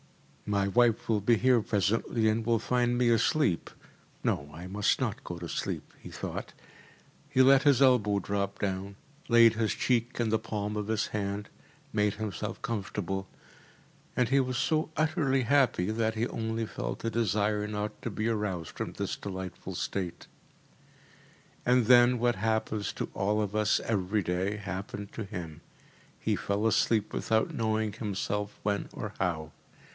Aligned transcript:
“My 0.47 0.67
wife 0.67 1.07
will 1.07 1.21
be 1.21 1.37
here 1.37 1.61
presently 1.61 2.27
and 2.27 2.43
will 2.45 2.59
find 2.59 2.97
me 2.97 3.09
asleep. 3.11 3.69
No, 4.23 4.49
I 4.51 4.65
must 4.67 4.99
not 4.99 5.23
go 5.23 5.37
to 5.37 5.47
sleep,‚ÄĚ 5.47 6.01
he 6.01 6.09
thought. 6.09 6.53
He 7.29 7.41
let 7.43 7.63
his 7.63 7.81
elbow 7.83 8.17
drop 8.19 8.57
down, 8.59 8.95
laid 9.29 9.53
his 9.53 9.73
cheek 9.73 10.19
in 10.19 10.29
the 10.29 10.39
palm 10.39 10.75
of 10.75 10.87
his 10.87 11.07
hand, 11.09 11.47
made 11.93 12.15
himself 12.15 12.59
comfortable, 12.63 13.27
and 14.15 14.27
was 14.45 14.57
so 14.57 14.89
utterly 14.97 15.43
happy 15.43 15.89
that 15.91 16.15
he 16.15 16.27
only 16.27 16.65
felt 16.65 17.05
a 17.05 17.09
desire 17.11 17.65
not 17.67 18.01
to 18.01 18.09
be 18.09 18.27
aroused 18.27 18.71
from 18.75 18.93
this 18.93 19.15
delightful 19.15 19.75
state. 19.75 20.25
And 21.65 21.85
then 21.85 22.17
what 22.19 22.35
happens 22.35 22.91
to 22.93 23.07
all 23.13 23.39
of 23.39 23.55
us 23.55 23.79
every 23.81 24.23
day 24.23 24.57
happened 24.57 25.13
to 25.13 25.23
him 25.23 25.61
he 26.19 26.35
fell 26.35 26.65
asleep 26.67 27.13
without 27.13 27.53
knowing 27.53 27.93
himself 27.93 28.59
when 28.63 28.89
or 28.91 29.13
how. 29.19 29.51